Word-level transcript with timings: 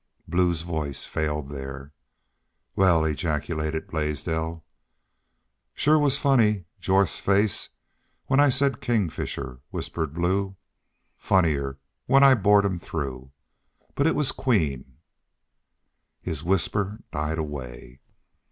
Blue's 0.27 0.63
voice 0.63 1.05
failed 1.05 1.49
there. 1.49 1.93
"Wal!" 2.75 3.05
ejaculated 3.05 3.85
Blaisdell. 3.85 4.65
"Shore 5.75 5.99
was 5.99 6.17
funny 6.17 6.65
Jorth's 6.79 7.19
face 7.19 7.69
when 8.25 8.39
I 8.39 8.49
said 8.49 8.81
King 8.81 9.11
Fisher," 9.11 9.61
whispered 9.69 10.15
Blue. 10.15 10.55
"Funnier 11.19 11.77
when 12.07 12.23
I 12.23 12.33
bored 12.33 12.65
him 12.65 12.79
through.... 12.79 13.31
But 13.93 14.07
it 14.07 14.15
was 14.15 14.31
Queen" 14.31 14.97
His 16.23 16.43
whisper 16.43 17.01
died 17.11 17.37
away. 17.37 17.99